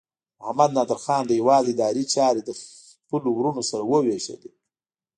محمد 0.39 0.69
نادر 0.77 0.99
خان 1.05 1.23
د 1.25 1.31
هیواد 1.39 1.63
اداري 1.73 2.03
چارې 2.13 2.41
له 2.47 2.53
خپلو 3.03 3.29
وروڼو 3.33 3.61
سره 3.71 3.83
وویشلې. 3.91 4.51